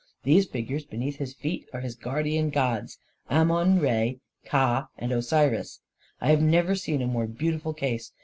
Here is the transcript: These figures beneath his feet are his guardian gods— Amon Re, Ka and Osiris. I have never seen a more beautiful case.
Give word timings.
These 0.23 0.47
figures 0.47 0.83
beneath 0.83 1.17
his 1.17 1.35
feet 1.35 1.69
are 1.73 1.79
his 1.81 1.93
guardian 1.93 2.49
gods— 2.49 2.97
Amon 3.39 3.77
Re, 3.77 4.19
Ka 4.45 4.89
and 4.97 5.11
Osiris. 5.11 5.79
I 6.19 6.29
have 6.31 6.41
never 6.41 6.73
seen 6.73 7.03
a 7.03 7.05
more 7.07 7.27
beautiful 7.27 7.75
case. 7.75 8.11